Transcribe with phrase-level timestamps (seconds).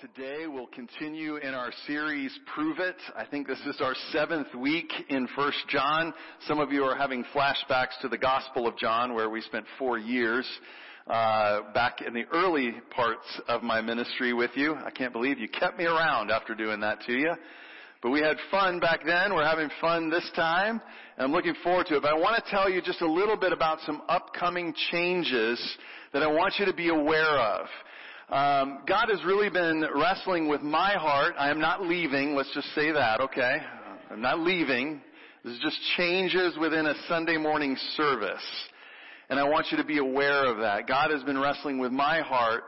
[0.00, 2.96] Today we'll continue in our series, Prove It.
[3.14, 6.14] I think this is our seventh week in First John.
[6.46, 9.98] Some of you are having flashbacks to the Gospel of John, where we spent four
[9.98, 10.48] years
[11.06, 14.74] uh, back in the early parts of my ministry with you.
[14.74, 17.34] I can't believe you kept me around after doing that to you.
[18.02, 19.34] But we had fun back then.
[19.34, 20.80] We're having fun this time.
[21.18, 22.02] And I'm looking forward to it.
[22.02, 25.60] But I want to tell you just a little bit about some upcoming changes
[26.14, 27.66] that I want you to be aware of.
[28.30, 31.34] Um, God has really been wrestling with my heart.
[31.36, 32.36] I am not leaving.
[32.36, 33.56] Let's just say that, okay?
[34.08, 35.00] I'm not leaving.
[35.44, 38.46] This is just changes within a Sunday morning service.
[39.30, 40.86] And I want you to be aware of that.
[40.86, 42.62] God has been wrestling with my heart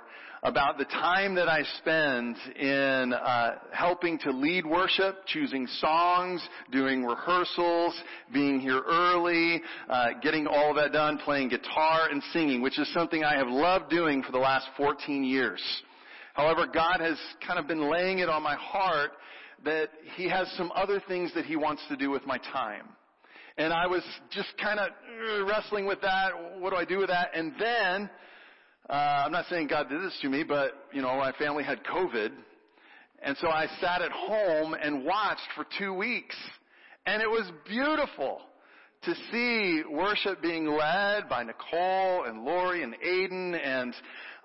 [0.45, 7.05] about the time that I spend in uh, helping to lead worship, choosing songs, doing
[7.05, 7.95] rehearsals,
[8.33, 13.23] being here early, uh, getting all that done, playing guitar and singing, which is something
[13.23, 15.63] I have loved doing for the last 14 years.
[16.35, 19.13] However, God has kind of been laying it on my heart
[19.65, 22.89] that He has some other things that He wants to do with my time.
[23.59, 26.31] And I was just kind of uh, wrestling with that.
[26.59, 27.29] What do I do with that?
[27.33, 28.11] And then
[28.91, 31.85] uh, I'm not saying God did this to me, but you know, my family had
[31.85, 32.31] COVID,
[33.23, 36.37] and so I sat at home and watched for two weeks,
[37.07, 38.41] and it was beautiful
[39.05, 43.95] to see worship being led by Nicole and Lori and Aiden, and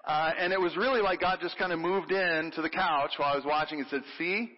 [0.05, 3.11] uh, and it was really like God just kind of moved in to the couch
[3.17, 4.52] while I was watching and said, "See,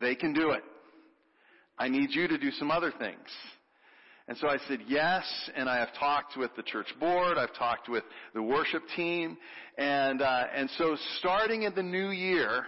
[0.00, 0.62] they can do it.
[1.78, 3.28] I need you to do some other things."
[4.30, 5.24] And so I said yes,
[5.56, 9.36] and I have talked with the church board, I've talked with the worship team,
[9.76, 12.64] and uh, and so starting in the new year,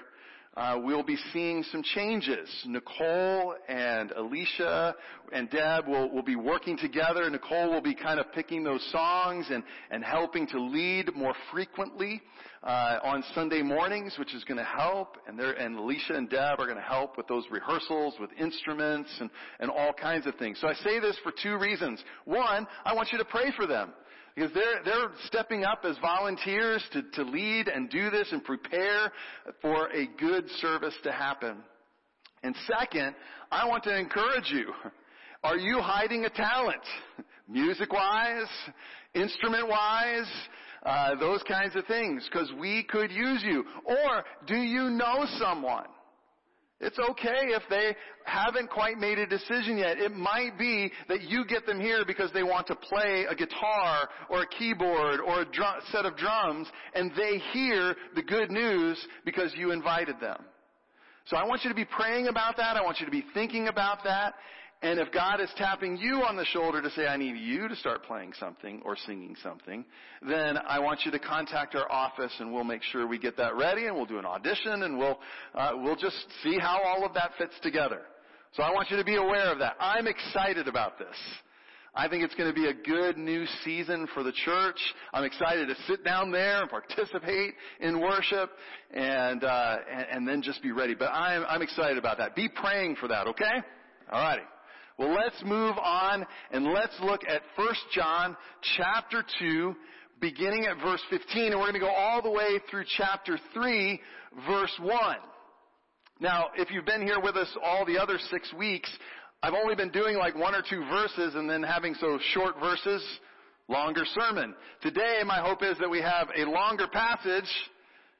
[0.54, 2.48] uh, we'll be seeing some changes.
[2.66, 4.94] Nicole and Alicia
[5.32, 7.28] and Deb will, will be working together.
[7.30, 12.20] Nicole will be kind of picking those songs and, and helping to lead more frequently
[12.62, 15.16] uh, on Sunday mornings, which is going to help.
[15.26, 19.30] And, and Alicia and Deb are going to help with those rehearsals, with instruments, and,
[19.58, 20.58] and all kinds of things.
[20.60, 22.02] So I say this for two reasons.
[22.26, 23.94] One, I want you to pray for them.
[24.34, 29.12] Because they're, they're stepping up as volunteers to, to lead and do this and prepare
[29.60, 31.56] for a good service to happen.
[32.42, 33.14] And second,
[33.50, 34.72] I want to encourage you.
[35.44, 36.82] Are you hiding a talent?
[37.48, 38.46] Music wise,
[39.14, 40.30] instrument wise,
[40.84, 43.64] uh, those kinds of things, because we could use you.
[43.84, 45.86] Or do you know someone?
[46.82, 47.94] It's okay if they
[48.24, 49.98] haven't quite made a decision yet.
[49.98, 54.08] It might be that you get them here because they want to play a guitar
[54.28, 58.98] or a keyboard or a drum, set of drums and they hear the good news
[59.24, 60.44] because you invited them.
[61.26, 62.76] So I want you to be praying about that.
[62.76, 64.34] I want you to be thinking about that.
[64.82, 67.76] And if God is tapping you on the shoulder to say, I need you to
[67.76, 69.84] start playing something or singing something,
[70.28, 73.54] then I want you to contact our office and we'll make sure we get that
[73.54, 75.20] ready and we'll do an audition and we'll,
[75.54, 78.00] uh, we'll just see how all of that fits together.
[78.54, 79.76] So I want you to be aware of that.
[79.78, 81.16] I'm excited about this.
[81.94, 84.80] I think it's going to be a good new season for the church.
[85.12, 88.50] I'm excited to sit down there and participate in worship
[88.92, 90.94] and, uh, and, and then just be ready.
[90.94, 92.34] But I'm, I'm excited about that.
[92.34, 93.62] Be praying for that, okay?
[94.12, 94.42] Alrighty.
[95.02, 98.36] Well, let's move on and let's look at 1 John
[98.76, 99.74] chapter 2,
[100.20, 104.00] beginning at verse 15, and we're going to go all the way through chapter 3,
[104.46, 105.16] verse 1.
[106.20, 108.88] Now, if you've been here with us all the other six weeks,
[109.42, 113.02] I've only been doing like one or two verses and then having so short verses,
[113.66, 114.54] longer sermon.
[114.82, 117.50] Today, my hope is that we have a longer passage,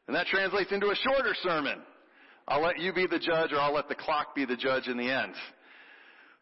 [0.09, 1.79] and that translates into a shorter sermon.
[2.49, 4.97] I'll let you be the judge or I'll let the clock be the judge in
[4.97, 5.35] the end.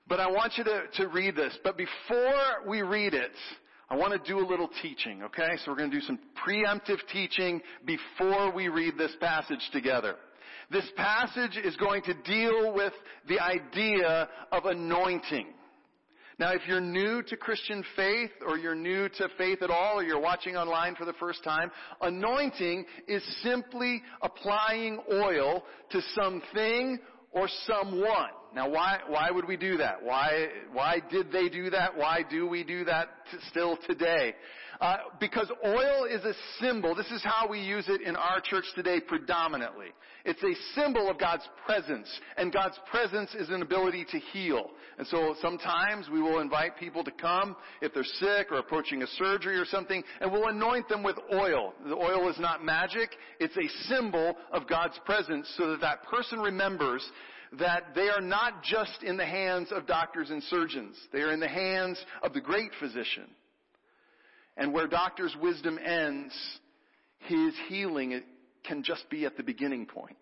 [0.08, 1.56] But I want you to, to read this.
[1.62, 3.32] But before we read it,
[3.88, 5.56] I want to do a little teaching, okay?
[5.58, 10.17] So we're going to do some preemptive teaching before we read this passage together.
[10.70, 12.93] This passage is going to deal with
[13.29, 15.47] the idea of anointing.
[16.38, 20.05] Now, if you're new to Christian faith, or you're new to faith at all, or
[20.05, 21.70] you're watching online for the first time,
[22.00, 26.99] anointing is simply applying oil to something
[27.32, 28.31] or someone.
[28.55, 30.02] Now why, why would we do that?
[30.02, 31.97] Why, why did they do that?
[31.97, 34.35] Why do we do that t- still today?
[34.81, 36.94] Uh, because oil is a symbol.
[36.94, 39.88] This is how we use it in our church today predominantly.
[40.25, 42.08] It's a symbol of God's presence,
[42.38, 44.70] and God's presence is an ability to heal.
[44.96, 49.06] And so sometimes we will invite people to come if they're sick or approaching a
[49.06, 51.75] surgery or something, and we'll anoint them with oil.
[51.87, 53.11] The oil is not magic.
[53.38, 57.03] It's a symbol of God's presence so that that person remembers
[57.58, 60.97] that they are not just in the hands of doctors and surgeons.
[61.12, 63.26] They are in the hands of the great physician.
[64.56, 66.32] And where doctor's wisdom ends,
[67.20, 68.23] his healing
[68.64, 70.17] can just be at the beginning point.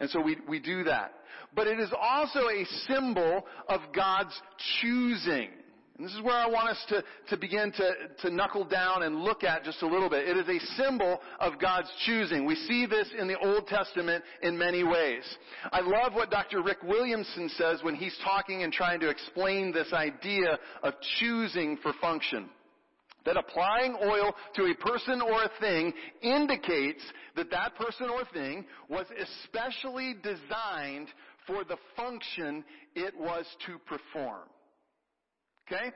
[0.00, 1.12] And so we, we do that.
[1.54, 4.38] But it is also a symbol of God's
[4.80, 5.50] choosing.
[5.96, 9.22] And this is where I want us to, to begin to, to knuckle down and
[9.22, 10.28] look at just a little bit.
[10.28, 12.44] It is a symbol of God's choosing.
[12.44, 15.24] We see this in the Old Testament in many ways.
[15.72, 16.62] I love what Dr.
[16.62, 21.94] Rick Williamson says when he's talking and trying to explain this idea of choosing for
[22.00, 22.50] function
[23.24, 27.02] that applying oil to a person or a thing indicates
[27.34, 31.08] that that person or thing was especially designed
[31.46, 32.64] for the function
[32.94, 34.44] it was to perform.
[35.66, 35.92] Okay?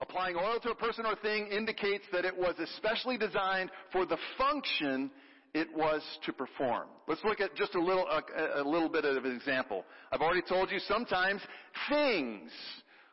[0.00, 4.18] Applying oil to a person or thing indicates that it was especially designed for the
[4.36, 5.10] function
[5.54, 6.88] it was to perform.
[7.08, 9.84] Let's look at just a little, a, a little bit of an example.
[10.12, 11.40] I've already told you sometimes
[11.88, 12.52] things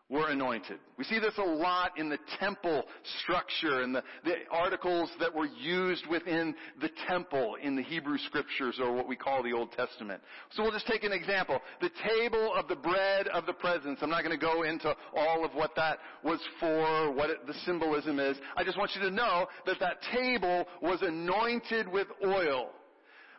[0.07, 0.77] were anointed.
[0.97, 2.83] We see this a lot in the temple
[3.21, 8.79] structure and the, the, articles that were used within the temple in the Hebrew scriptures
[8.79, 10.21] or what we call the Old Testament.
[10.51, 11.59] So we'll just take an example.
[11.81, 13.99] The table of the bread of the presence.
[14.01, 17.55] I'm not going to go into all of what that was for, what it, the
[17.65, 18.37] symbolism is.
[18.55, 22.69] I just want you to know that that table was anointed with oil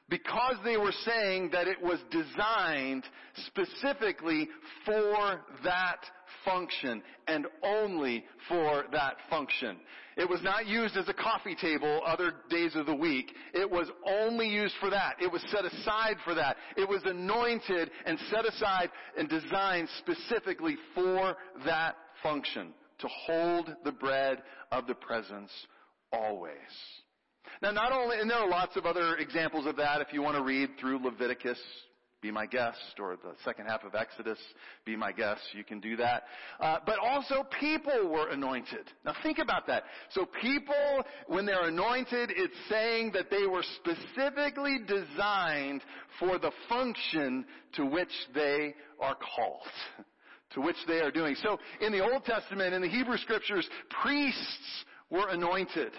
[0.09, 3.05] because they were saying that it was designed
[3.47, 4.49] specifically
[4.85, 5.99] for that
[6.45, 9.77] function and only for that function.
[10.17, 13.33] It was not used as a coffee table other days of the week.
[13.53, 15.17] It was only used for that.
[15.21, 16.57] It was set aside for that.
[16.77, 21.37] It was anointed and set aside and designed specifically for
[21.67, 22.73] that function.
[23.01, 25.51] To hold the bread of the presence
[26.13, 26.55] always.
[27.63, 30.37] Now not only, and there are lots of other examples of that if you want
[30.37, 31.59] to read through Leviticus,
[32.27, 34.39] be my guest, or the second half of Exodus,
[34.85, 35.43] be my guest.
[35.53, 36.25] You can do that.
[36.59, 38.91] Uh, but also people were anointed.
[39.05, 39.85] Now think about that.
[40.11, 45.83] So people, when they're anointed, it's saying that they were specifically designed
[46.19, 47.45] for the function
[47.75, 49.63] to which they are called.
[50.55, 51.35] To which they are doing.
[51.43, 53.69] So in the Old Testament, in the Hebrew scriptures,
[54.01, 55.93] priests were anointed.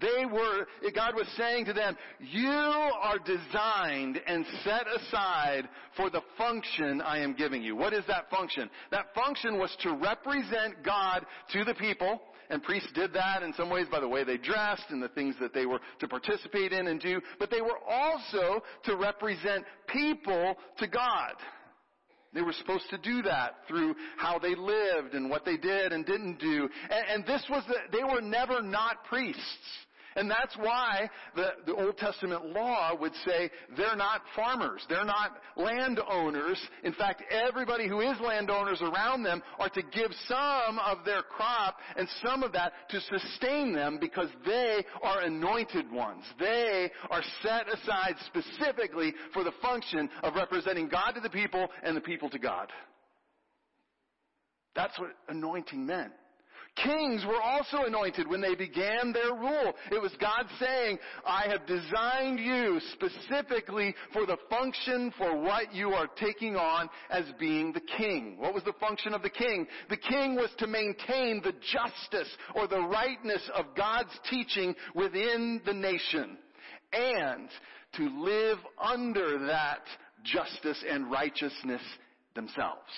[0.00, 6.22] They were, God was saying to them, you are designed and set aside for the
[6.38, 7.76] function I am giving you.
[7.76, 8.70] What is that function?
[8.90, 13.68] That function was to represent God to the people, and priests did that in some
[13.68, 16.86] ways by the way they dressed and the things that they were to participate in
[16.86, 21.34] and do, but they were also to represent people to God.
[22.32, 26.06] They were supposed to do that through how they lived and what they did and
[26.06, 26.68] didn't do.
[26.90, 29.40] And, and this was the, they were never not priests.
[30.16, 34.84] And that's why the, the Old Testament law would say they're not farmers.
[34.88, 36.60] They're not landowners.
[36.84, 41.76] In fact, everybody who is landowners around them are to give some of their crop
[41.96, 46.24] and some of that to sustain them because they are anointed ones.
[46.38, 51.96] They are set aside specifically for the function of representing God to the people and
[51.96, 52.70] the people to God.
[54.74, 56.12] That's what anointing meant.
[56.76, 59.74] Kings were also anointed when they began their rule.
[59.90, 65.90] It was God saying, I have designed you specifically for the function for what you
[65.90, 68.36] are taking on as being the king.
[68.38, 69.66] What was the function of the king?
[69.90, 75.74] The king was to maintain the justice or the rightness of God's teaching within the
[75.74, 76.38] nation
[76.92, 77.48] and
[77.96, 79.82] to live under that
[80.24, 81.82] justice and righteousness
[82.34, 82.90] themselves.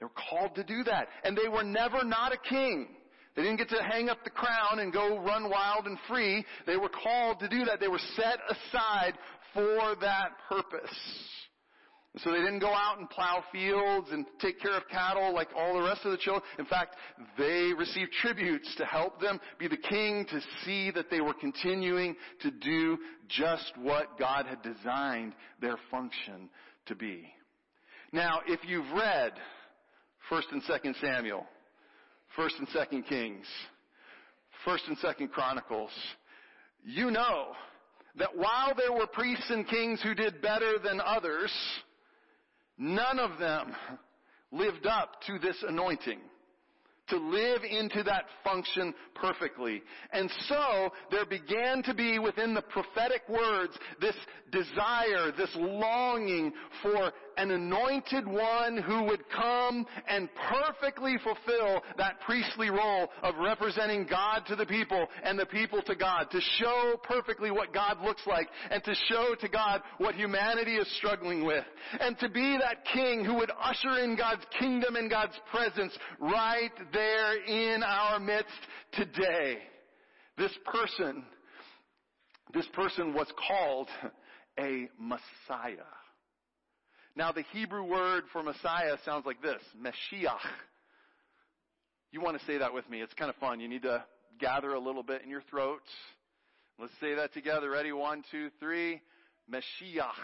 [0.00, 1.08] They were called to do that.
[1.24, 2.88] And they were never not a king.
[3.36, 6.44] They didn't get to hang up the crown and go run wild and free.
[6.66, 7.80] They were called to do that.
[7.80, 9.14] They were set aside
[9.54, 10.98] for that purpose.
[12.16, 15.74] So they didn't go out and plow fields and take care of cattle like all
[15.74, 16.42] the rest of the children.
[16.58, 16.96] In fact,
[17.36, 22.16] they received tributes to help them be the king to see that they were continuing
[22.40, 26.48] to do just what God had designed their function
[26.86, 27.28] to be.
[28.12, 29.32] Now, if you've read
[30.28, 31.46] First and Second Samuel,
[32.36, 33.46] First and Second Kings,
[34.64, 35.90] First and Second Chronicles,
[36.84, 37.52] you know
[38.16, 41.50] that while there were priests and kings who did better than others,
[42.78, 43.74] None of them
[44.52, 46.20] lived up to this anointing
[47.08, 49.82] to live into that function perfectly.
[50.12, 54.14] And so there began to be within the prophetic words this
[54.52, 62.68] desire, this longing for an anointed one who would come and perfectly fulfill that priestly
[62.68, 67.52] role of representing God to the people and the people to God, to show perfectly
[67.52, 71.64] what God looks like and to show to God what humanity is struggling with.
[72.00, 76.72] And to be that king who would usher in God's kingdom and God's presence right
[76.92, 78.50] there in our midst
[78.92, 79.58] today.
[80.36, 81.24] This person,
[82.52, 83.88] this person was called
[84.58, 85.86] a Messiah.
[87.18, 90.38] Now the Hebrew word for Messiah sounds like this, Mashiach.
[92.12, 93.02] You want to say that with me.
[93.02, 93.58] It's kind of fun.
[93.58, 94.04] You need to
[94.38, 95.82] gather a little bit in your throat.
[96.78, 97.70] Let's say that together.
[97.70, 97.90] Ready?
[97.90, 99.00] One, two, three.
[99.52, 100.14] Mashiach.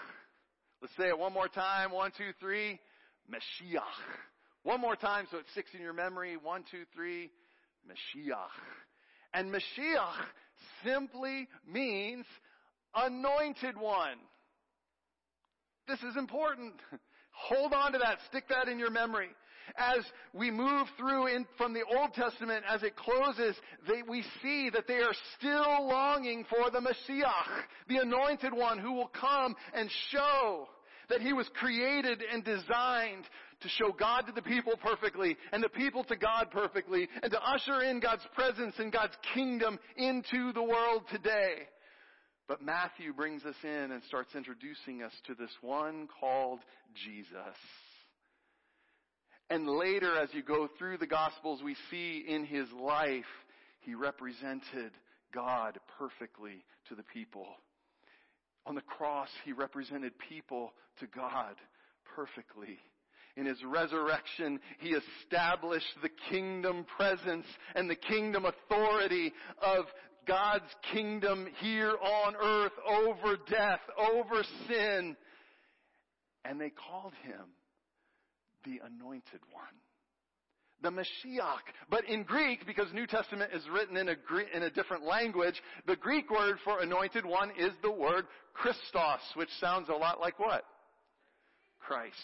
[0.80, 1.90] Let's say it one more time.
[1.90, 2.78] One, two, three.
[3.28, 3.82] Mashiach.
[4.62, 6.36] One more time so it sticks in your memory.
[6.36, 7.32] One, two, three.
[7.88, 8.54] Mashiach.
[9.32, 10.14] And Mashiach
[10.84, 12.24] simply means
[12.94, 14.18] anointed one.
[15.86, 16.74] This is important.
[17.30, 18.18] Hold on to that.
[18.28, 19.28] Stick that in your memory.
[19.76, 23.56] As we move through in, from the Old Testament, as it closes,
[23.88, 27.32] they, we see that they are still longing for the Messiah,
[27.88, 30.68] the anointed one who will come and show
[31.08, 33.24] that he was created and designed
[33.60, 37.40] to show God to the people perfectly and the people to God perfectly and to
[37.42, 41.68] usher in God's presence and God's kingdom into the world today.
[42.46, 46.60] But Matthew brings us in and starts introducing us to this one called
[47.06, 47.56] Jesus.
[49.50, 53.24] And later, as you go through the Gospels, we see in his life,
[53.80, 54.92] he represented
[55.34, 57.46] God perfectly to the people.
[58.66, 61.54] On the cross, he represented people to God
[62.14, 62.78] perfectly.
[63.36, 69.86] In his resurrection, he established the kingdom presence and the kingdom authority of
[70.26, 75.16] God's kingdom here on earth over death, over sin.
[76.44, 77.46] And they called him
[78.64, 79.64] the anointed one.
[80.82, 81.64] The Mashiach.
[81.88, 84.16] But in Greek, because New Testament is written in a,
[84.54, 89.48] in a different language, the Greek word for anointed one is the word Christos, which
[89.60, 90.64] sounds a lot like what?
[91.80, 92.14] Christ.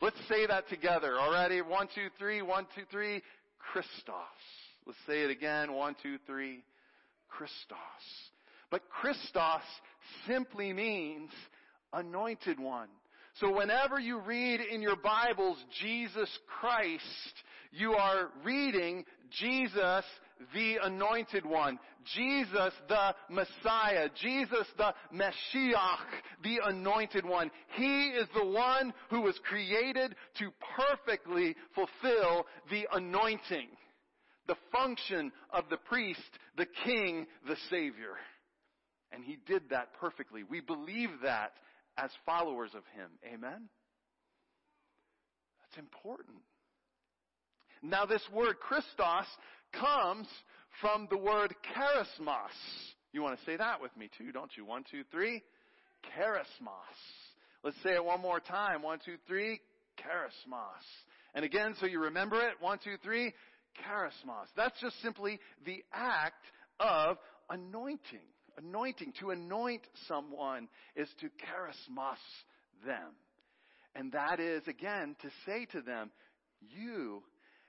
[0.00, 1.18] Let's say that together.
[1.18, 1.62] Already?
[1.62, 3.22] One, two, three, one, two, three.
[3.58, 4.14] Christos.
[4.86, 5.72] Let's say it again.
[5.72, 6.62] One, two, three.
[7.36, 7.76] Christos.
[8.70, 9.62] But Christos
[10.26, 11.30] simply means
[11.92, 12.88] anointed one.
[13.40, 16.28] So whenever you read in your Bibles Jesus
[16.60, 17.02] Christ,
[17.72, 20.04] you are reading Jesus
[20.54, 21.78] the anointed one,
[22.14, 25.98] Jesus the Messiah, Jesus the Mashiach,
[26.42, 27.50] the anointed one.
[27.74, 33.68] He is the one who was created to perfectly fulfill the anointing
[34.46, 36.20] the function of the priest,
[36.56, 38.14] the king, the savior.
[39.12, 40.42] And he did that perfectly.
[40.42, 41.52] We believe that
[41.96, 43.10] as followers of him.
[43.24, 43.68] Amen?
[45.60, 46.38] That's important.
[47.82, 49.26] Now this word Christos
[49.72, 50.26] comes
[50.80, 52.48] from the word charismos.
[53.12, 54.64] You want to say that with me too, don't you?
[54.64, 55.42] One, two, three.
[56.18, 56.98] Charismos.
[57.62, 58.82] Let's say it one more time.
[58.82, 59.60] One, two, three.
[59.98, 60.84] Charismos.
[61.34, 62.54] And again, so you remember it.
[62.60, 63.32] One, two, three
[63.88, 64.46] charismos.
[64.56, 66.44] That's just simply the act
[66.80, 67.18] of
[67.50, 68.26] anointing.
[68.56, 69.14] Anointing.
[69.20, 72.16] To anoint someone is to charismos
[72.86, 73.12] them.
[73.94, 76.10] And that is, again, to say to them,
[76.60, 77.22] you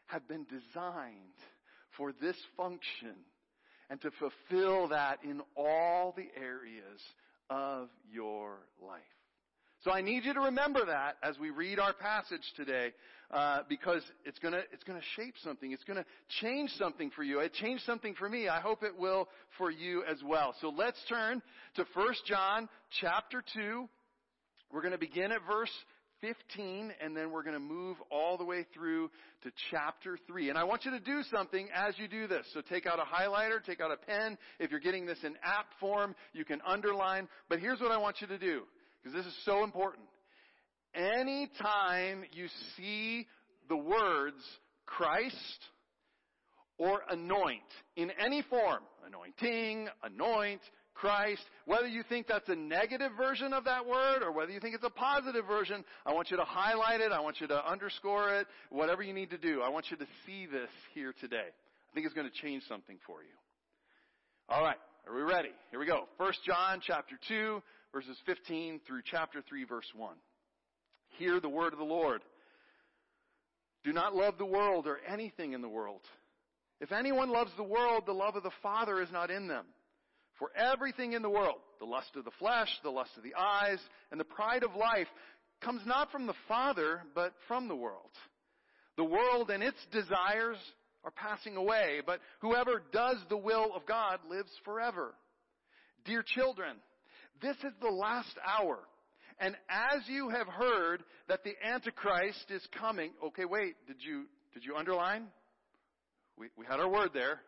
[0.08, 1.38] have been designed
[1.98, 3.16] for this function
[3.90, 7.02] and to fulfill that in all the areas
[7.50, 9.02] of your life.
[9.86, 12.92] So I need you to remember that as we read our passage today,
[13.30, 15.72] uh, because it's gonna it's gonna shape something.
[15.72, 16.06] It's gonna
[16.42, 17.40] change something for you.
[17.40, 18.48] It changed something for me.
[18.48, 20.56] I hope it will for you as well.
[20.60, 21.40] So let's turn
[21.76, 22.68] to 1 John
[23.00, 23.88] chapter two.
[24.74, 25.70] We're gonna begin at verse
[26.22, 29.12] 15 and then we're going to move all the way through
[29.44, 30.50] to chapter 3.
[30.50, 32.48] And I want you to do something as you do this.
[32.54, 34.38] So take out a highlighter, take out a pen.
[34.58, 37.28] If you're getting this in app form, you can underline.
[37.50, 38.64] But here's what I want you to do.
[39.06, 40.08] Because this is so important.
[40.96, 43.28] Anytime you see
[43.70, 44.42] the words
[44.88, 45.60] Christ
[46.80, 47.62] or anoint
[47.96, 50.62] in any form, anointing, anoint,
[50.96, 54.74] Christ, whether you think that's a negative version of that word or whether you think
[54.74, 58.34] it's a positive version, I want you to highlight it, I want you to underscore
[58.40, 59.62] it, whatever you need to do.
[59.62, 61.46] I want you to see this here today.
[61.46, 64.56] I think it's going to change something for you.
[64.56, 65.50] Alright, are we ready?
[65.70, 66.08] Here we go.
[66.18, 67.62] 1 John chapter 2,
[67.96, 70.16] verses 15 through chapter 3 verse 1.
[71.18, 72.22] hear the word of the Lord.
[73.86, 76.02] Do not love the world or anything in the world.
[76.82, 79.64] If anyone loves the world, the love of the Father is not in them.
[80.40, 83.80] For everything in the world, the lust of the flesh, the lust of the eyes,
[84.12, 85.08] and the pride of life,
[85.62, 88.12] comes not from the Father, but from the world.
[88.98, 90.58] The world and its desires
[91.06, 95.14] are passing away, but whoever does the will of God lives forever.
[96.04, 96.76] Dear children,
[97.42, 98.80] this is the last hour.
[99.40, 104.64] And as you have heard that the Antichrist is coming, okay, wait, did you, did
[104.64, 105.28] you underline?
[106.38, 107.42] We, we had our word there.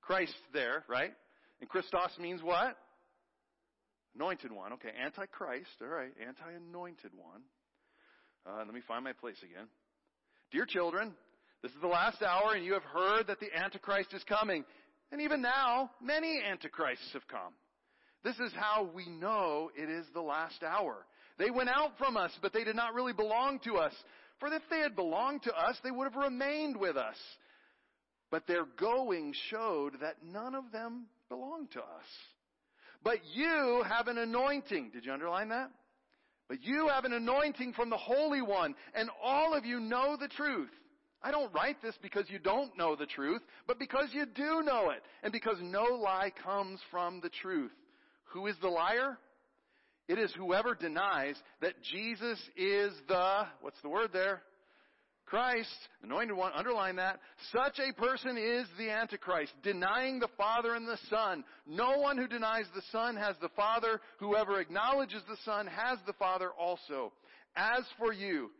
[0.00, 1.12] Christ there, right?
[1.60, 2.76] And Christos means what?
[4.14, 4.74] Anointed one.
[4.74, 5.70] Okay, Antichrist.
[5.80, 7.42] All right, anti-anointed one.
[8.46, 9.66] Uh, let me find my place again.
[10.52, 11.14] Dear children,
[11.62, 14.64] this is the last hour, and you have heard that the Antichrist is coming.
[15.10, 17.54] And even now, many Antichrists have come.
[18.24, 21.06] This is how we know it is the last hour.
[21.38, 23.92] They went out from us, but they did not really belong to us.
[24.40, 27.16] For if they had belonged to us, they would have remained with us.
[28.30, 32.06] But their going showed that none of them belonged to us.
[33.02, 34.90] But you have an anointing.
[34.92, 35.70] Did you underline that?
[36.48, 40.28] But you have an anointing from the Holy One, and all of you know the
[40.28, 40.70] truth.
[41.22, 44.90] I don't write this because you don't know the truth, but because you do know
[44.90, 47.72] it, and because no lie comes from the truth.
[48.34, 49.16] Who is the liar?
[50.08, 54.42] It is whoever denies that Jesus is the, what's the word there?
[55.24, 55.70] Christ,
[56.02, 57.20] anointed one, underline that.
[57.52, 61.44] Such a person is the Antichrist, denying the Father and the Son.
[61.66, 64.00] No one who denies the Son has the Father.
[64.18, 67.12] Whoever acknowledges the Son has the Father also.
[67.56, 68.50] As for you,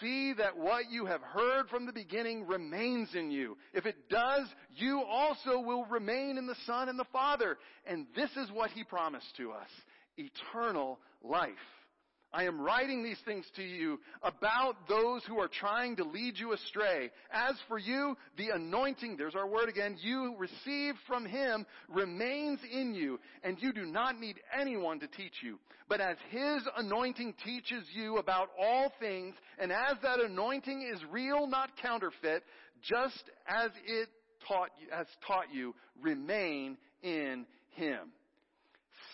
[0.00, 3.56] see that what you have heard from the beginning remains in you.
[3.72, 4.46] If it does,
[4.76, 7.58] you also will remain in the Son and the Father.
[7.86, 9.68] And this is what He promised to us.
[10.16, 11.50] Eternal life.
[12.32, 16.52] I am writing these things to you about those who are trying to lead you
[16.52, 17.10] astray.
[17.32, 22.94] As for you, the anointing, there's our word again, you received from him remains in
[22.94, 25.58] you, and you do not need anyone to teach you.
[25.88, 31.48] But as his anointing teaches you about all things, and as that anointing is real,
[31.48, 32.44] not counterfeit,
[32.80, 34.08] just as it
[34.46, 38.12] taught has taught you, remain in him.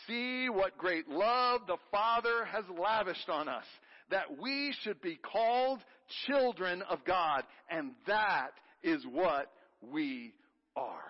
[0.06, 3.64] See what great love the Father has lavished on us,
[4.10, 5.80] that we should be called
[6.26, 8.50] children of God, and that
[8.82, 10.32] is what we
[10.76, 11.02] are.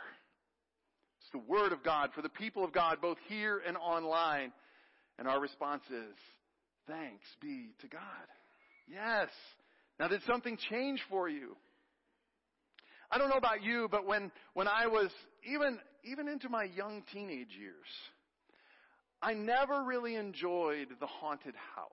[1.20, 4.52] It's the Word of God for the people of God, both here and online.
[5.18, 6.16] And our response is,
[6.86, 8.02] thanks be to God.
[8.86, 9.28] Yes.
[9.98, 11.56] Now did something change for you?
[13.10, 15.10] I don't know about you, but when, when I was
[15.44, 17.86] even, even into my young teenage years,
[19.22, 21.90] I never really enjoyed the haunted house.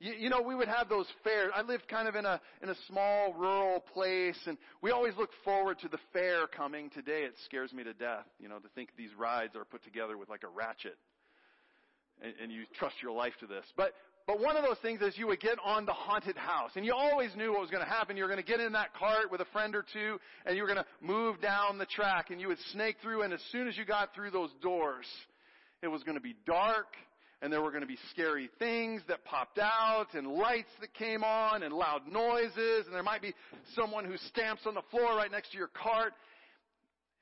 [0.00, 1.50] You, you, know, we would have those fairs.
[1.54, 5.30] I lived kind of in a in a small rural place, and we always look
[5.44, 6.90] forward to the fair coming.
[6.90, 8.26] Today, it scares me to death.
[8.38, 10.98] You know, to think these rides are put together with like a ratchet,
[12.20, 13.64] and, and you trust your life to this.
[13.76, 13.92] But
[14.26, 16.92] but one of those things is you would get on the haunted house, and you
[16.92, 18.16] always knew what was going to happen.
[18.16, 20.62] You were going to get in that cart with a friend or two, and you
[20.62, 23.22] were going to move down the track, and you would snake through.
[23.22, 25.06] And as soon as you got through those doors
[25.84, 26.86] it was going to be dark
[27.42, 31.22] and there were going to be scary things that popped out and lights that came
[31.22, 33.34] on and loud noises and there might be
[33.74, 36.14] someone who stamps on the floor right next to your cart.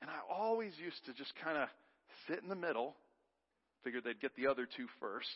[0.01, 1.67] And I always used to just kind of
[2.27, 2.95] sit in the middle,
[3.83, 5.27] figured they'd get the other two first.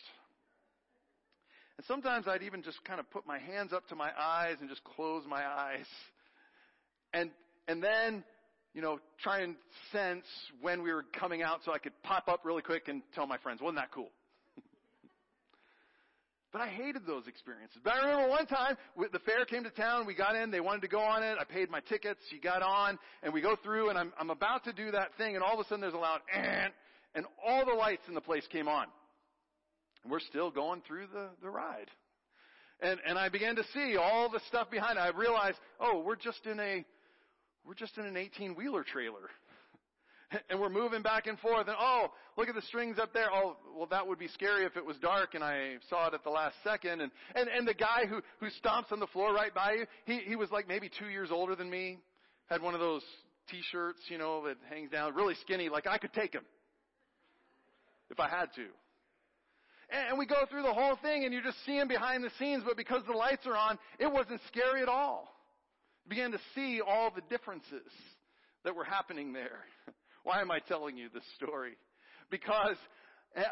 [1.76, 4.68] And sometimes I'd even just kind of put my hands up to my eyes and
[4.68, 5.86] just close my eyes.
[7.12, 7.30] And,
[7.66, 8.24] and then
[8.78, 9.56] you know, try and
[9.90, 10.24] sense
[10.60, 13.36] when we were coming out so I could pop up really quick and tell my
[13.38, 14.12] friends, wasn't that cool?
[16.52, 17.78] but I hated those experiences.
[17.82, 20.82] But I remember one time, the fair came to town, we got in, they wanted
[20.82, 23.90] to go on it, I paid my tickets, you got on, and we go through,
[23.90, 25.96] and I'm, I'm about to do that thing, and all of a sudden there's a
[25.96, 26.72] loud, and,
[27.16, 28.86] and all the lights in the place came on.
[30.04, 31.90] And we're still going through the, the ride.
[32.78, 35.00] And, and I began to see all the stuff behind it.
[35.00, 36.84] I realized, oh, we're just in a,
[37.64, 39.30] we're just in an 18 wheeler trailer.
[40.50, 43.28] and we're moving back and forth and oh, look at the strings up there.
[43.32, 46.24] Oh, well that would be scary if it was dark and I saw it at
[46.24, 47.00] the last second.
[47.00, 50.18] And, and, and the guy who, who stomps on the floor right by you, he,
[50.18, 51.98] he was like maybe two years older than me,
[52.46, 53.02] had one of those
[53.50, 56.44] t-shirts, you know, that hangs down, really skinny, like I could take him.
[58.10, 58.66] If I had to.
[59.90, 62.62] And we go through the whole thing and you just see him behind the scenes,
[62.66, 65.37] but because the lights are on, it wasn't scary at all
[66.08, 67.92] began to see all the differences
[68.64, 69.60] that were happening there.
[70.24, 71.76] Why am I telling you this story?
[72.30, 72.76] Because,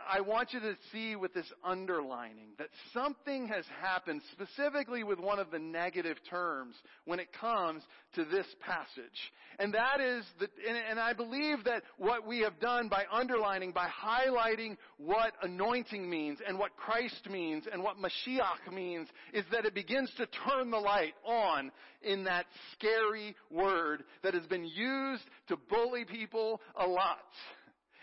[0.09, 5.39] I want you to see with this underlining that something has happened specifically with one
[5.39, 7.83] of the negative terms when it comes
[8.15, 9.33] to this passage.
[9.59, 10.51] And that is that,
[10.89, 16.39] and I believe that what we have done by underlining, by highlighting what anointing means
[16.47, 20.79] and what Christ means and what Mashiach means is that it begins to turn the
[20.79, 21.71] light on
[22.03, 27.19] in that scary word that has been used to bully people a lot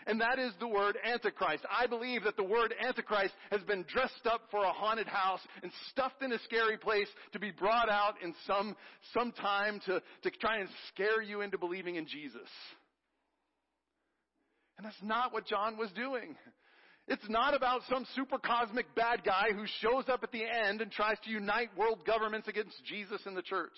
[0.06, 1.64] and that is the word Antichrist.
[1.70, 5.70] I believe that the word Antichrist has been dressed up for a haunted house and
[5.90, 8.76] stuffed in a scary place to be brought out in some,
[9.12, 12.48] some time to, to try and scare you into believing in Jesus.
[14.76, 16.36] And that's not what John was doing.
[17.06, 20.90] It's not about some super cosmic bad guy who shows up at the end and
[20.90, 23.72] tries to unite world governments against Jesus and the church.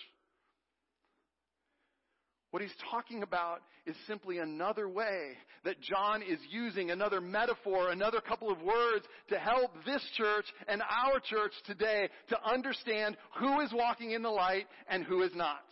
[2.57, 5.33] What he's talking about is simply another way
[5.65, 10.81] that John is using, another metaphor, another couple of words to help this church and
[10.81, 15.67] our church today to understand who is walking in the light and who is not.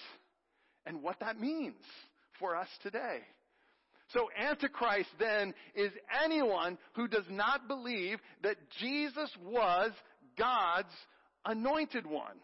[0.84, 1.80] And what that means
[2.38, 3.20] for us today.
[4.08, 5.90] So Antichrist then is
[6.22, 9.90] anyone who does not believe that Jesus was
[10.36, 10.92] God's
[11.46, 12.36] anointed one.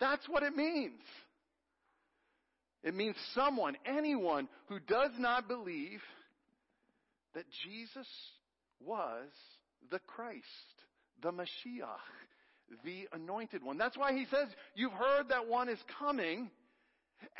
[0.00, 1.02] That's what it means.
[2.84, 6.00] It means someone, anyone who does not believe
[7.34, 8.06] that Jesus
[8.78, 9.26] was
[9.90, 10.44] the Christ,
[11.22, 11.96] the Mashiach,
[12.84, 13.78] the anointed one.
[13.78, 16.50] That's why he says, you've heard that one is coming,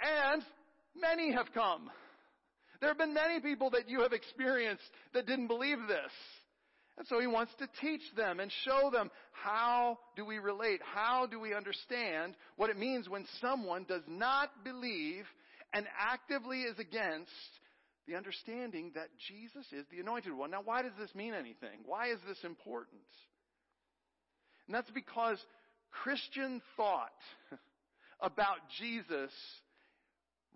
[0.03, 0.43] and
[0.99, 1.91] many have come.
[2.81, 6.13] There have been many people that you have experienced that didn't believe this.
[6.97, 10.81] And so he wants to teach them and show them how do we relate?
[10.83, 15.25] How do we understand what it means when someone does not believe
[15.73, 17.31] and actively is against
[18.07, 20.51] the understanding that Jesus is the anointed one.
[20.51, 21.81] Now, why does this mean anything?
[21.87, 23.01] Why is this important?
[24.67, 25.39] And that's because
[26.03, 27.13] Christian thought
[28.21, 29.31] about Jesus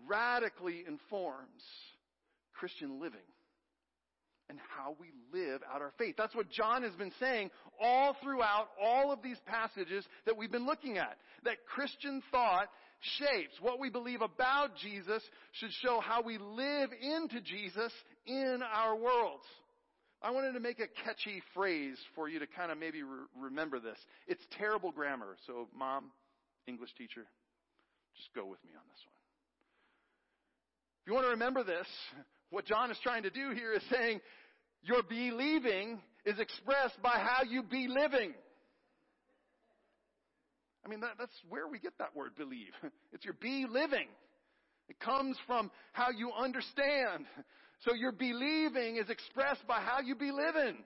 [0.07, 1.63] radically informs
[2.53, 3.19] Christian living
[4.49, 6.15] and how we live out our faith.
[6.17, 10.65] That's what John has been saying all throughout all of these passages that we've been
[10.65, 11.17] looking at.
[11.43, 12.67] That Christian thought
[13.17, 17.93] shapes what we believe about Jesus should show how we live into Jesus
[18.25, 19.45] in our worlds.
[20.21, 23.79] I wanted to make a catchy phrase for you to kind of maybe re- remember
[23.79, 23.97] this.
[24.27, 26.11] It's terrible grammar, so mom,
[26.67, 27.25] English teacher,
[28.17, 29.15] just go with me on this one.
[31.01, 31.87] If you want to remember this,
[32.49, 34.21] what John is trying to do here is saying
[34.81, 38.33] your believing is expressed by how you be living.
[40.85, 42.73] I mean, that, that's where we get that word believe.
[43.13, 44.07] It's your be living.
[44.87, 47.25] It comes from how you understand.
[47.81, 50.77] So your believing is expressed by how you be living.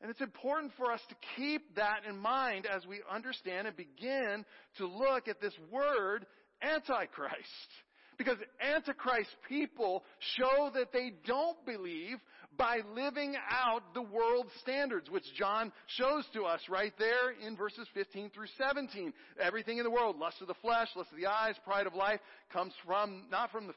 [0.00, 4.44] And it's important for us to keep that in mind as we understand and begin
[4.78, 6.26] to look at this word,
[6.60, 7.70] Antichrist.
[8.18, 10.04] Because Antichrist people
[10.36, 12.18] show that they don't believe
[12.56, 17.88] by living out the world's standards, which John shows to us right there in verses
[17.94, 19.12] 15 through 17.
[19.40, 22.20] Everything in the world, lust of the flesh, lust of the eyes, pride of life,
[22.52, 23.74] comes from, not from the,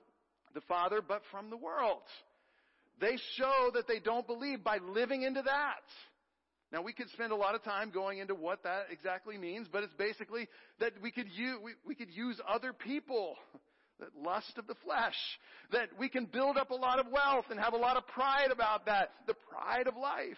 [0.54, 2.02] the Father, but from the world.
[3.00, 5.84] They show that they don't believe by living into that.
[6.72, 9.84] Now we could spend a lot of time going into what that exactly means, but
[9.84, 10.48] it's basically
[10.80, 13.36] that we could use, we, we could use other people
[14.00, 15.16] that lust of the flesh,
[15.72, 18.52] that we can build up a lot of wealth and have a lot of pride
[18.52, 20.38] about that, the pride of life.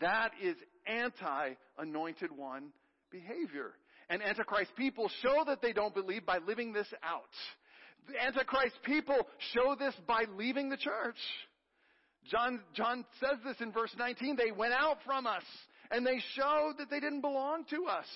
[0.00, 0.56] That is
[0.86, 2.72] anti-anointed one
[3.10, 3.72] behavior.
[4.08, 7.22] And Antichrist people show that they don't believe by living this out.
[8.08, 9.16] The Antichrist people
[9.54, 11.18] show this by leaving the church.
[12.30, 14.36] John, John says this in verse 19.
[14.36, 15.44] They went out from us
[15.90, 18.06] and they showed that they didn't belong to us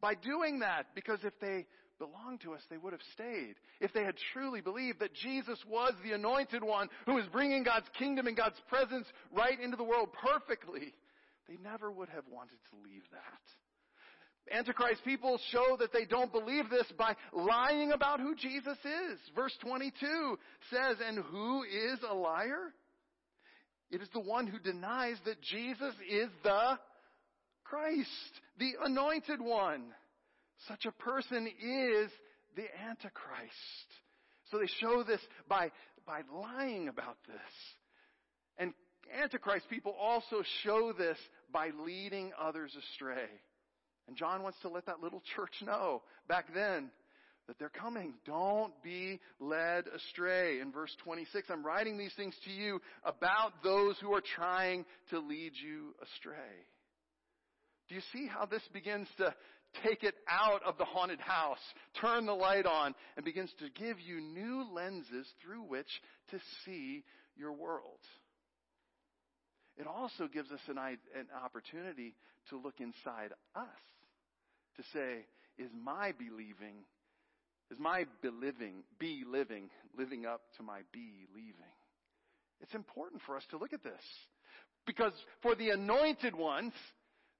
[0.00, 1.66] by doing that because if they
[2.00, 3.54] belonged to us, they would have stayed.
[3.80, 7.86] If they had truly believed that Jesus was the anointed one who was bringing God's
[7.96, 10.92] kingdom and God's presence right into the world perfectly,
[11.48, 14.56] they never would have wanted to leave that.
[14.56, 19.18] Antichrist people show that they don't believe this by lying about who Jesus is.
[19.36, 20.38] Verse 22
[20.70, 22.72] says, and who is a liar?
[23.90, 26.78] It is the one who denies that Jesus is the
[27.64, 28.08] Christ,
[28.58, 29.84] the anointed one.
[30.68, 32.10] Such a person is
[32.56, 33.54] the Antichrist.
[34.50, 35.70] So they show this by,
[36.06, 37.36] by lying about this.
[38.58, 38.74] And
[39.22, 41.18] Antichrist people also show this
[41.52, 43.28] by leading others astray.
[44.08, 46.90] And John wants to let that little church know back then
[47.46, 48.14] that they're coming.
[48.26, 50.60] Don't be led astray.
[50.60, 55.18] In verse 26, I'm writing these things to you about those who are trying to
[55.18, 56.34] lead you astray.
[57.88, 59.34] Do you see how this begins to
[59.84, 61.58] take it out of the haunted house,
[62.00, 65.88] turn the light on, and begins to give you new lenses through which
[66.30, 67.04] to see
[67.36, 68.00] your world?
[69.76, 72.14] It also gives us an, an opportunity
[72.50, 73.66] to look inside us,
[74.76, 75.26] to say,
[75.58, 76.84] is my believing
[77.70, 81.54] is my beliving, be living, living up to my be leaving?
[82.60, 84.02] It's important for us to look at this.
[84.86, 86.72] Because for the anointed ones,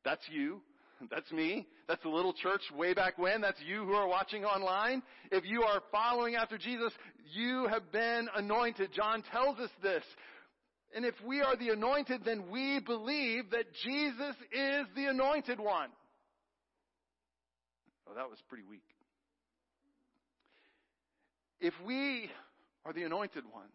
[0.05, 0.61] that's you,
[1.11, 5.03] that's me, that's the little church way back when, that's you who are watching online.
[5.31, 6.93] If you are following after Jesus,
[7.33, 8.91] you have been anointed.
[8.93, 10.05] John tells us this.
[10.95, 15.91] And if we are the anointed, then we believe that Jesus is the anointed one.
[18.09, 18.83] Oh, that was pretty weak
[21.61, 22.31] if we
[22.85, 23.73] are the anointed ones,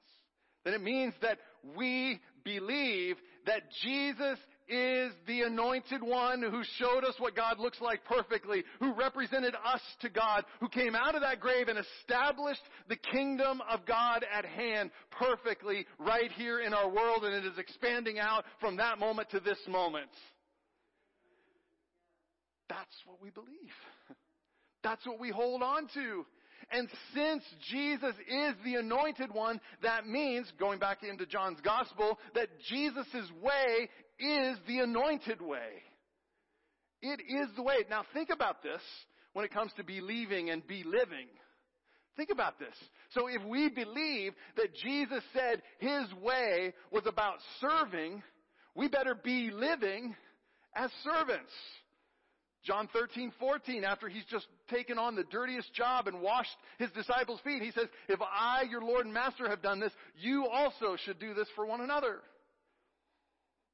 [0.63, 1.37] then it means that
[1.77, 8.03] we believe that Jesus is the anointed one who showed us what God looks like
[8.05, 12.95] perfectly, who represented us to God, who came out of that grave and established the
[12.95, 18.19] kingdom of God at hand perfectly right here in our world and it is expanding
[18.19, 20.09] out from that moment to this moment.
[22.69, 23.49] That's what we believe.
[24.83, 26.25] That's what we hold on to.
[26.71, 32.47] And since Jesus is the anointed one, that means, going back into John's gospel, that
[32.69, 35.83] Jesus' way is the anointed way.
[37.01, 37.77] It is the way.
[37.89, 38.81] Now think about this
[39.33, 41.27] when it comes to believing and be living.
[42.15, 42.75] Think about this.
[43.11, 48.23] So if we believe that Jesus said his way was about serving,
[48.73, 50.15] we better be living
[50.75, 51.51] as servants.
[52.63, 57.39] John 13, 14, after he's just taken on the dirtiest job and washed his disciples'
[57.43, 61.19] feet, he says, if I, your Lord and Master, have done this, you also should
[61.19, 62.21] do this for one another.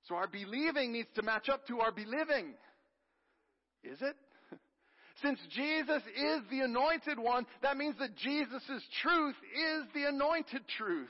[0.07, 2.53] So our believing needs to match up to our believing.
[3.83, 4.15] Is it?
[5.21, 11.09] Since Jesus is the anointed one, that means that Jesus' truth is the anointed truth.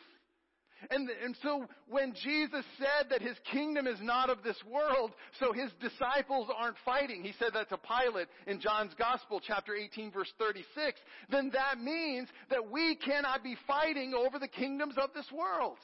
[0.89, 5.53] And, and so when Jesus said that his kingdom is not of this world, so
[5.53, 10.31] his disciples aren't fighting, he said that to Pilate in John's Gospel, chapter 18, verse
[10.39, 10.99] 36,
[11.29, 15.77] then that means that we cannot be fighting over the kingdoms of this world.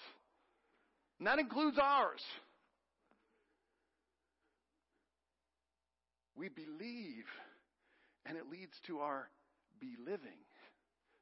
[1.20, 2.22] And that includes ours.
[6.38, 7.26] We believe,
[8.26, 9.30] and it leads to our
[9.80, 10.38] beliving.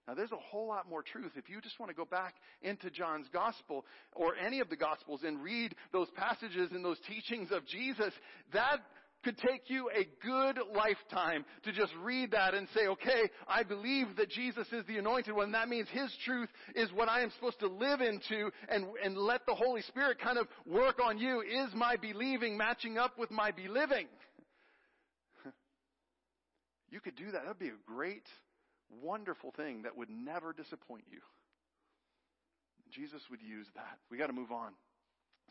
[0.08, 1.32] Now there's a whole lot more truth.
[1.36, 5.22] If you just want to go back into John's gospel or any of the gospels
[5.24, 8.14] and read those passages and those teachings of Jesus,
[8.54, 8.82] that
[9.24, 14.16] could take you a good lifetime to just read that and say, okay, I believe
[14.18, 15.52] that Jesus is the anointed one.
[15.54, 19.48] That means His truth is what I am supposed to live into and, and let
[19.48, 21.42] the Holy Spirit kind of work on you.
[21.42, 24.06] Is my believing matching up with my beliving?
[26.90, 27.44] You could do that.
[27.44, 28.28] That'd be a great
[29.02, 31.20] wonderful thing that would never disappoint you.
[32.94, 33.98] Jesus would use that.
[34.10, 34.72] We got to move on.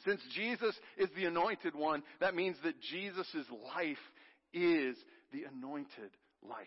[0.04, 3.96] Since Jesus is the anointed one, that means that Jesus' life
[4.52, 4.96] is
[5.32, 6.10] the anointed
[6.48, 6.66] life.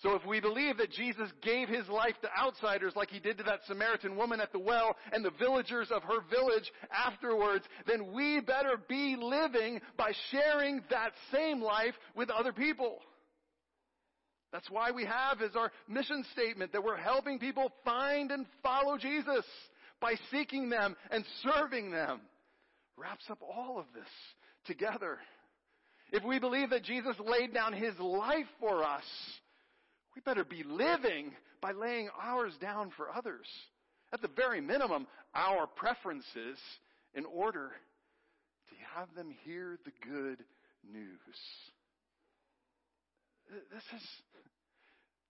[0.00, 3.44] So if we believe that Jesus gave his life to outsiders like he did to
[3.44, 8.40] that Samaritan woman at the well and the villagers of her village afterwards, then we
[8.40, 12.98] better be living by sharing that same life with other people.
[14.52, 18.98] That's why we have as our mission statement that we're helping people find and follow
[18.98, 19.44] Jesus
[20.00, 22.20] by seeking them and serving them.
[22.96, 24.08] Wraps up all of this
[24.64, 25.18] together.
[26.12, 29.02] If we believe that Jesus laid down his life for us,
[30.18, 31.30] we better be living
[31.62, 33.46] by laying ours down for others.
[34.12, 36.58] At the very minimum, our preferences
[37.14, 37.70] in order
[38.68, 40.44] to have them hear the good
[40.92, 41.36] news.
[43.48, 44.08] This is,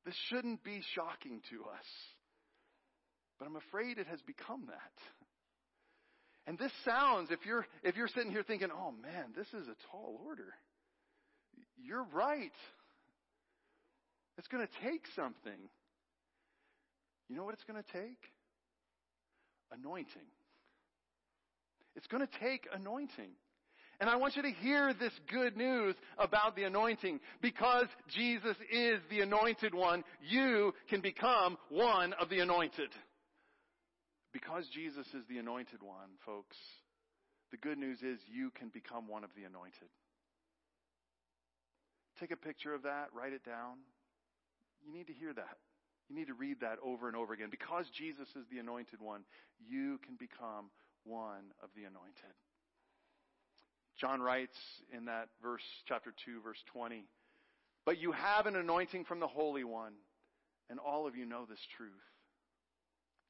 [0.06, 1.86] this shouldn't be shocking to us.
[3.38, 4.92] But I'm afraid it has become that.
[6.46, 9.76] And this sounds, if you're, if you're sitting here thinking, oh man, this is a
[9.90, 10.54] tall order.
[11.76, 12.52] You're right.
[14.38, 15.58] It's going to take something.
[17.28, 18.22] You know what it's going to take?
[19.72, 20.22] Anointing.
[21.96, 23.30] It's going to take anointing.
[24.00, 27.18] And I want you to hear this good news about the anointing.
[27.42, 32.90] Because Jesus is the anointed one, you can become one of the anointed.
[34.32, 36.56] Because Jesus is the anointed one, folks,
[37.50, 39.88] the good news is you can become one of the anointed.
[42.20, 43.78] Take a picture of that, write it down.
[44.88, 45.58] You need to hear that.
[46.08, 47.48] You need to read that over and over again.
[47.50, 49.24] Because Jesus is the anointed one,
[49.68, 50.70] you can become
[51.04, 52.32] one of the anointed.
[54.00, 54.56] John writes
[54.96, 57.04] in that verse, chapter 2, verse 20,
[57.84, 59.92] But you have an anointing from the Holy One,
[60.70, 61.90] and all of you know this truth.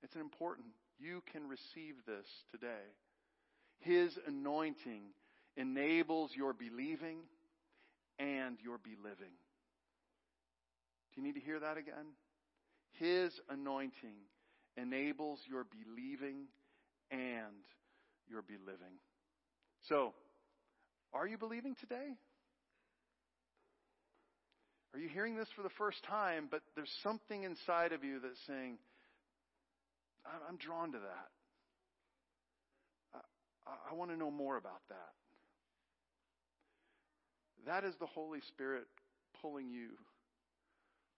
[0.05, 0.69] It's important.
[1.01, 2.87] You can receive this today.
[3.81, 5.03] His anointing
[5.57, 7.19] enables your believing
[8.21, 9.35] and your beliving.
[11.19, 12.15] Do you need to hear that again?
[12.93, 14.15] His anointing
[14.77, 16.47] enables your believing
[17.11, 17.67] and
[18.31, 19.01] your beliving.
[19.89, 20.15] So,
[21.13, 22.15] are you believing today?
[24.95, 28.39] Are you hearing this for the first time, but there's something inside of you that's
[28.47, 28.79] saying,
[30.49, 31.31] I'm drawn to that.
[33.91, 35.15] I want to know more about that.
[37.67, 38.85] That is the Holy Spirit
[39.43, 39.89] pulling you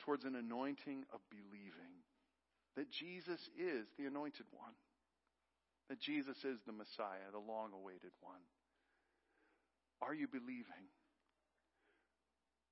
[0.01, 2.05] towards an anointing of believing
[2.77, 4.75] that Jesus is the anointed one,
[5.89, 8.41] that Jesus is the Messiah, the long awaited one.
[10.03, 10.89] Are you believing?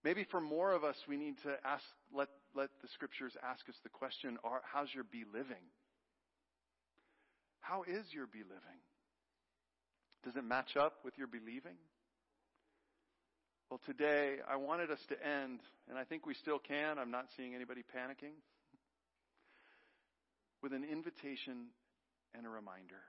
[0.05, 3.75] Maybe for more of us, we need to ask, let, let the scriptures ask us
[3.83, 5.65] the question, are, how's your be living?
[7.61, 8.81] How is your be living?
[10.25, 11.77] Does it match up with your believing?
[13.71, 16.99] Well, today I wanted us to end, and I think we still can.
[16.99, 18.33] I'm not seeing anybody panicking.
[20.63, 21.67] With an invitation
[22.35, 23.05] and a reminder.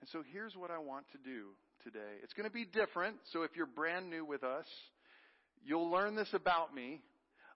[0.00, 1.50] And so here's what I want to do
[1.84, 2.18] today.
[2.24, 4.66] It's going to be different, so if you're brand new with us,
[5.64, 7.00] you'll learn this about me.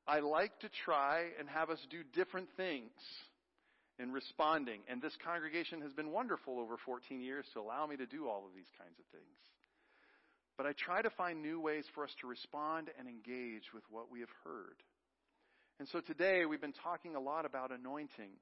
[0.06, 2.92] I like to try and have us do different things
[3.98, 4.82] in responding.
[4.88, 8.44] And this congregation has been wonderful over 14 years to allow me to do all
[8.46, 9.57] of these kinds of things.
[10.58, 14.10] But I try to find new ways for us to respond and engage with what
[14.10, 14.82] we have heard.
[15.78, 18.32] And so today we've been talking a lot about anointing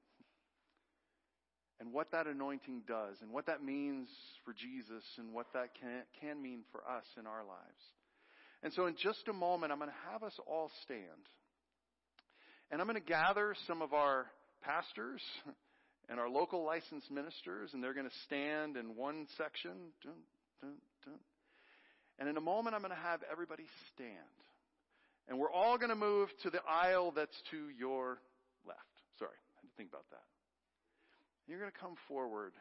[1.79, 4.09] and what that anointing does and what that means
[4.43, 7.83] for Jesus and what that can, can mean for us in our lives.
[8.63, 11.29] And so in just a moment, I'm going to have us all stand.
[12.71, 14.25] And I'm going to gather some of our
[14.63, 15.21] pastors
[16.09, 19.93] and our local licensed ministers, and they're going to stand in one section.
[20.03, 20.13] Dun,
[20.61, 20.73] dun,
[21.05, 21.19] dun.
[22.19, 24.11] And in a moment, I'm going to have everybody stand.
[25.27, 28.19] And we're all going to move to the aisle that's to your
[28.65, 28.79] left.
[29.19, 30.23] Sorry, I had to think about that.
[31.47, 32.53] You're going to come forward.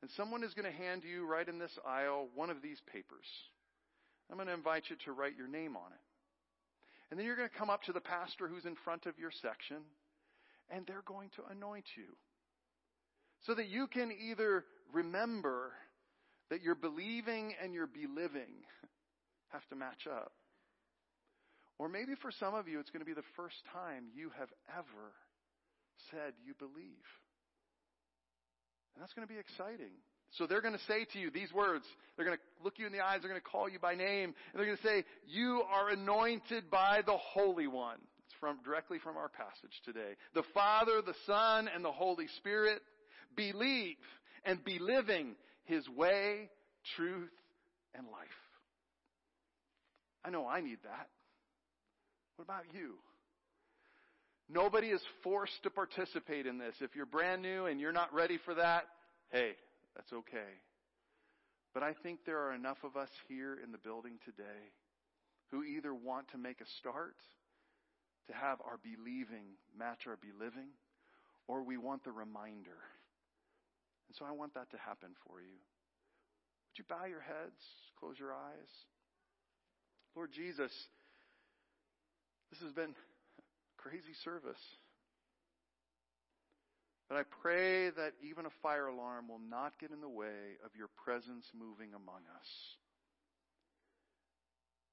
[0.00, 3.26] And someone is going to hand you, right in this aisle, one of these papers.
[4.30, 6.04] I'm going to invite you to write your name on it.
[7.10, 9.30] And then you're going to come up to the pastor who's in front of your
[9.42, 9.78] section,
[10.70, 12.04] and they're going to anoint you.
[13.46, 15.72] So that you can either remember
[16.50, 18.64] that your believing and your beliving
[19.48, 20.32] have to match up.
[21.78, 24.48] Or maybe for some of you, it's going to be the first time you have
[24.76, 25.12] ever
[26.10, 27.06] said you believe.
[28.94, 29.94] And that's going to be exciting.
[30.32, 31.84] So they're going to say to you these words.
[32.16, 33.20] They're going to look you in the eyes.
[33.20, 34.34] They're going to call you by name.
[34.52, 37.98] And they're going to say, you are anointed by the Holy One.
[38.26, 40.16] It's from, directly from our passage today.
[40.34, 42.82] The Father, the Son, and the Holy Spirit
[43.36, 43.96] believe
[44.44, 45.36] and be living
[45.68, 46.50] his way,
[46.96, 47.30] truth,
[47.94, 48.28] and life.
[50.24, 51.08] I know I need that.
[52.36, 52.94] What about you?
[54.50, 56.74] Nobody is forced to participate in this.
[56.80, 58.84] If you're brand new and you're not ready for that,
[59.30, 59.52] hey,
[59.94, 60.56] that's okay.
[61.74, 64.72] But I think there are enough of us here in the building today
[65.50, 67.16] who either want to make a start
[68.28, 70.68] to have our believing match our beliving,
[71.46, 72.78] or we want the reminder
[74.08, 75.56] and so I want that to happen for you.
[76.68, 77.60] Would you bow your heads,
[78.00, 78.72] close your eyes?
[80.16, 80.72] Lord Jesus,
[82.50, 83.42] this has been a
[83.76, 84.60] crazy service.
[87.08, 90.72] But I pray that even a fire alarm will not get in the way of
[90.76, 92.50] your presence moving among us.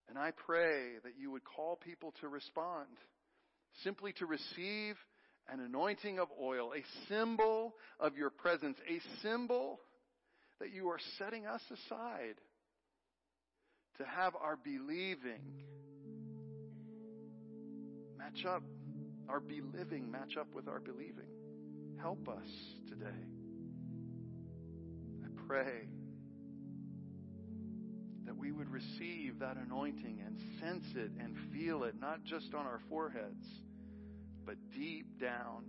[0.08, 2.88] And I pray that you would call people to respond,
[3.84, 4.96] simply to receive
[5.52, 9.80] an anointing of oil, a symbol of your presence, a symbol
[10.60, 12.36] that you are setting us aside
[13.98, 15.42] to have our believing
[18.18, 18.64] match up,
[19.30, 21.30] our beliving match up with our believing.
[22.02, 22.48] Help us
[22.90, 23.06] today.
[25.24, 25.88] I pray
[28.26, 32.66] that we would receive that anointing and sense it and feel it, not just on
[32.66, 33.46] our foreheads
[34.46, 35.66] but deep down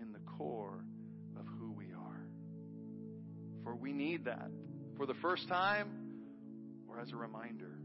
[0.00, 0.84] in the core
[1.38, 2.28] of who we are.
[3.64, 4.50] For we need that
[4.96, 5.88] for the first time
[6.88, 7.78] or as a reminder.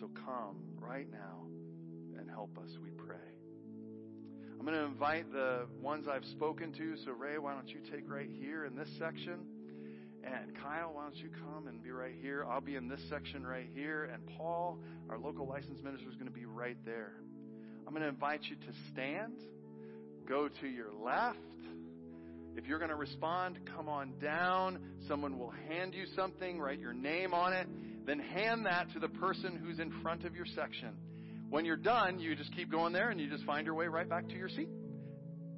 [0.00, 1.46] So come right now
[2.18, 3.16] and help us, we pray.
[4.58, 6.96] I'm going to invite the ones I've spoken to.
[7.04, 9.40] So, Ray, why don't you take right here in this section?
[10.24, 12.44] And Kyle, why don't you come and be right here?
[12.44, 14.10] I'll be in this section right here.
[14.12, 17.12] And Paul, our local license minister, is going to be right there.
[17.86, 19.34] I'm going to invite you to stand,
[20.28, 21.38] go to your left.
[22.56, 24.78] If you're going to respond, come on down.
[25.06, 27.68] Someone will hand you something, write your name on it,
[28.06, 30.94] then hand that to the person who's in front of your section.
[31.48, 34.08] When you're done, you just keep going there and you just find your way right
[34.08, 34.68] back to your seat.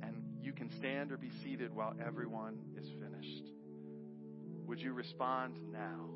[0.02, 3.44] And you can stand or be seated while everyone is finished.
[4.66, 6.10] Would you respond now?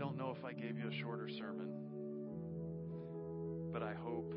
[0.00, 1.68] Don't know if I gave you a shorter sermon,
[3.70, 4.32] but I hope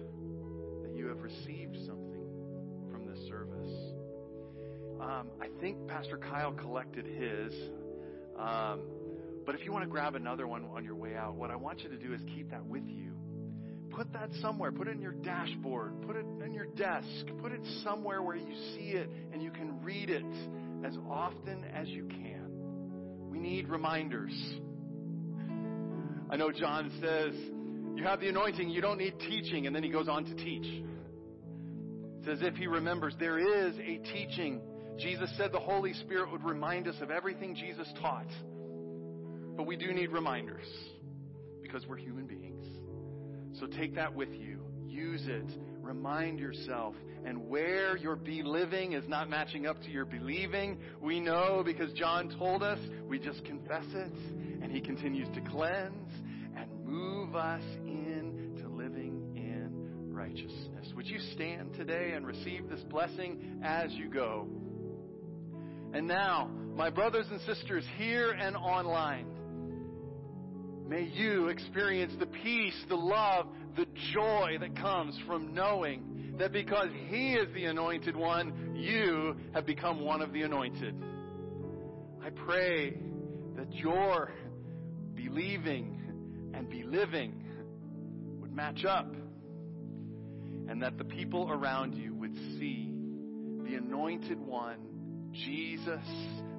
[0.83, 2.27] that you have received something
[2.91, 3.71] from this service.
[4.99, 7.53] Um, I think Pastor Kyle collected his.
[8.37, 8.81] Um,
[9.45, 11.79] but if you want to grab another one on your way out, what I want
[11.79, 13.13] you to do is keep that with you.
[13.91, 14.73] Put that somewhere.
[14.73, 16.01] Put it in your dashboard.
[16.01, 17.07] Put it in your desk.
[17.41, 20.25] Put it somewhere where you see it and you can read it
[20.85, 22.49] as often as you can.
[23.29, 24.33] We need reminders.
[26.33, 27.35] I know John says,
[27.95, 30.83] You have the anointing, you don't need teaching, and then he goes on to teach.
[32.17, 34.59] It's as if he remembers there is a teaching.
[34.97, 38.25] Jesus said the Holy Spirit would remind us of everything Jesus taught.
[39.55, 40.65] But we do need reminders
[41.61, 42.65] because we're human beings.
[43.59, 44.61] So take that with you.
[44.87, 45.51] Use it.
[45.81, 46.95] Remind yourself.
[47.25, 52.35] And where your be-living is not matching up to your believing, we know because John
[52.39, 54.13] told us, we just confess it,
[54.61, 56.09] and he continues to cleanse
[56.93, 60.93] move us into living in righteousness.
[60.95, 64.47] Would you stand today and receive this blessing as you go?
[65.93, 69.27] And now, my brothers and sisters here and online,
[70.87, 76.89] May you experience the peace, the love, the joy that comes from knowing that because
[77.07, 80.93] He is the anointed one, you have become one of the anointed.
[82.23, 82.97] I pray
[83.55, 84.33] that your
[85.15, 85.99] believing
[86.53, 87.43] and be living
[88.39, 89.13] would match up
[90.67, 92.93] and that the people around you would see
[93.63, 94.77] the anointed one,
[95.31, 96.05] Jesus,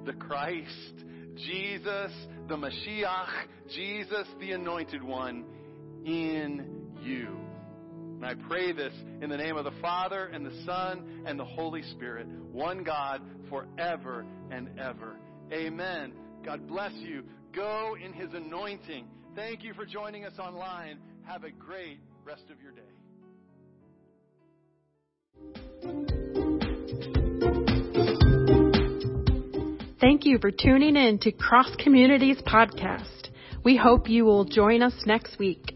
[0.05, 2.11] the Christ, Jesus,
[2.47, 5.45] the Mashiach, Jesus, the anointed one,
[6.05, 7.35] in you.
[8.15, 11.45] And I pray this in the name of the Father and the Son and the
[11.45, 15.17] Holy Spirit, one God forever and ever.
[15.51, 16.13] Amen.
[16.43, 17.23] God bless you.
[17.53, 19.07] Go in his anointing.
[19.35, 20.97] Thank you for joining us online.
[21.25, 22.81] Have a great rest of your day.
[29.99, 33.29] Thank you for tuning in to Cross Community's Podcast.
[33.65, 35.74] We hope you will join us next week.